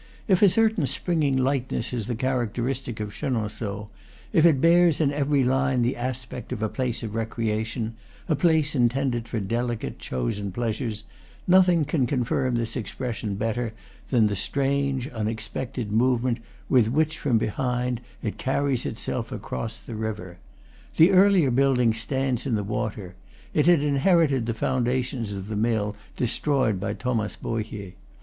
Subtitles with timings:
[0.27, 3.91] If a certain springing lightness is the charac teristic of Chenonceaux,
[4.33, 7.93] if it bears in every line the aspect of a place of recreation,
[8.27, 11.03] a place intended for delicate, chosen pleasures,
[11.47, 13.73] nothing can confirm this expression better
[14.09, 19.93] than the strange, unexpected move ment with which, from behind, it carries itself across the
[19.93, 20.39] river.
[20.97, 23.13] The earlier building stands in the water;
[23.53, 27.93] it had inherited the foundations of the mill destroyed by Thomas Bohier.